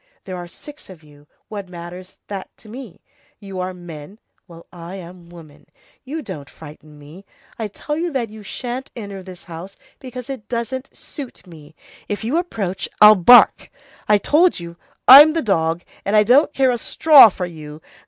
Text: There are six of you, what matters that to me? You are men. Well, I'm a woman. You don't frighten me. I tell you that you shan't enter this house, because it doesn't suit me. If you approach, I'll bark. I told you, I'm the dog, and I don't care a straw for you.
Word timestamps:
There 0.23 0.35
are 0.35 0.47
six 0.47 0.89
of 0.89 1.03
you, 1.03 1.27
what 1.47 1.69
matters 1.69 2.17
that 2.25 2.49
to 2.57 2.67
me? 2.67 3.01
You 3.39 3.59
are 3.59 3.71
men. 3.71 4.17
Well, 4.47 4.65
I'm 4.73 5.25
a 5.27 5.29
woman. 5.35 5.67
You 6.03 6.23
don't 6.23 6.49
frighten 6.49 6.97
me. 6.97 7.23
I 7.59 7.67
tell 7.67 7.95
you 7.95 8.11
that 8.11 8.29
you 8.31 8.41
shan't 8.41 8.89
enter 8.95 9.21
this 9.21 9.43
house, 9.43 9.77
because 9.99 10.27
it 10.27 10.49
doesn't 10.49 10.97
suit 10.97 11.45
me. 11.45 11.75
If 12.09 12.23
you 12.23 12.37
approach, 12.37 12.89
I'll 12.99 13.13
bark. 13.13 13.69
I 14.09 14.17
told 14.17 14.59
you, 14.59 14.75
I'm 15.07 15.33
the 15.33 15.43
dog, 15.43 15.83
and 16.03 16.15
I 16.15 16.23
don't 16.23 16.51
care 16.51 16.71
a 16.71 16.79
straw 16.79 17.29
for 17.29 17.45
you. 17.45 17.79